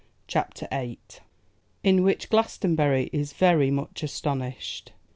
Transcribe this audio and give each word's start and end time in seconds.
CHAPTER 0.25 0.67
VIII. 0.71 0.97
In 1.83 2.01
Which 2.01 2.31
Glastonbury 2.31 3.11
Is 3.13 3.33
Very 3.33 3.69
Much 3.69 4.01
Astonished. 4.01 4.93